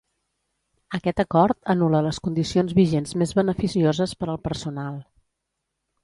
[0.99, 4.97] Aquest acord anul·la les condicions vigents més beneficioses per al personal.